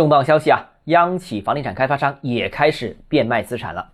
[0.00, 0.66] 重磅消息啊！
[0.84, 3.86] 央企房地产开发商也开始变卖资产了。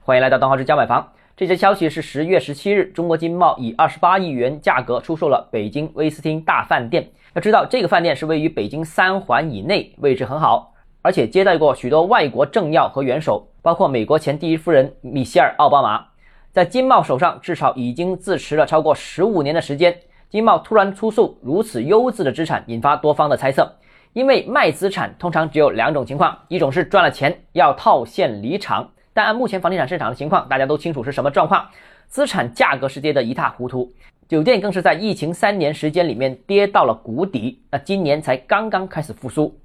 [0.00, 1.12] 欢迎来到东浩之家买房。
[1.36, 7.08] 这则消息是十月十七日，中国金茂以二十八亿元价格出售了北京威斯汀大饭店。
[7.34, 16.04] 要知道，这个饭店是位于北京三环以内，位置很好，而且接待过许多外国政要和元首，包括美国前第一夫人米歇尔·奥巴马。
[16.50, 19.96] 在金茂手上，至少已经自持了超过十五年的时间。
[20.28, 23.72] 金茂突然出售如此优质的资产，引发多方的猜测。
[24.14, 31.66] 因为卖资产通常只有两种情况，一种是赚了钱要套现离场，但按目前房地产市场的情况，大家都清楚是什么状况，
[32.06, 33.92] 资产价格是跌得一塌糊涂，
[34.28, 39.58] 酒店更是在疫情三年时间里面跌到了谷底，那今年才刚刚开始复苏。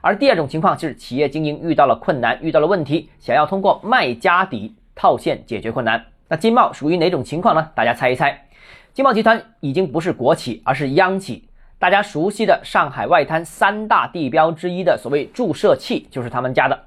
[0.00, 6.04] 而第二种情况就是企业经营遇到了困难，遇到了问题，想要通过卖家底套现解决困难。
[6.28, 7.70] 那金茂属于哪种情况呢？
[7.74, 8.46] 大家猜一猜。
[8.92, 11.48] 金茂集团已经不是国企，而是央企。
[11.78, 16.86] 大家熟悉的上海外滩三大地标之一的所谓注射器，就是他们家的。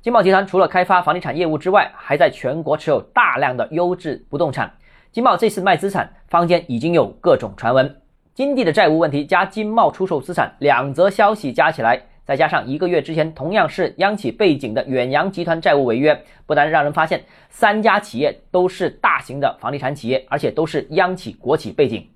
[0.00, 4.72] 金茂集团除了开发房地产业务之外，还在全国持有大量的优质不动产。
[5.12, 8.00] 金茂这次卖资产，坊间已经有各种传闻。
[8.32, 22.08] 金地的债务问题加金茂出售资产，两则消息加起来，再加上一个月之前同样是央企背景的远洋集团债务违约，不但让人发现三家企业都是大型的房地产企业，而且都是央企国企背景。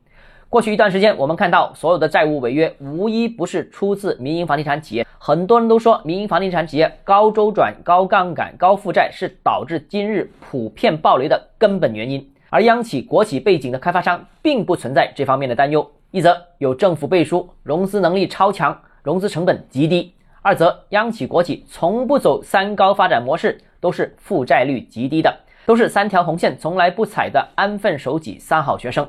[0.54, 5.04] 过去一段时间，我们看到所有的债务违约，无一不是出自民营房地产企业。
[5.18, 12.24] 很多人都说，民营房地产企业高周转、高杠杆、高负债是导致今日普遍暴雷的根本原因。
[12.50, 29.04] 而央企、国企背景的开发商并不存在这方面的担忧：一则有政府背书，融资能力超强，融资成本极低；二则央企、国企从不走三高发展模式，都是负债率极低的，都是三条红线从来不踩的安分守己三好学生。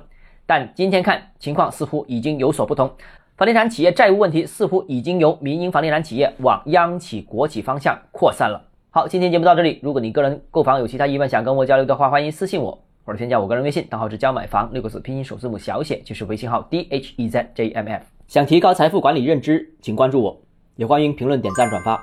[0.45, 2.91] 但今天看情况似乎已经有所不同，
[3.35, 8.61] 房地产企业债务问题似乎已经由民营房地产企业往央企、国企方向扩散了。
[8.91, 9.79] 好，今天节目到这里。
[9.81, 18.03] 如果你个人购房有其他疑问想跟我交流的话，欢迎私信我或者添加我个人微信，账号是教买房六个字拼音首字母小写，就是微信号 d h e z j m f。
[18.27, 20.41] 想提高财富管理认知，请关注我，
[20.75, 22.01] 也欢迎评论、点赞、转发。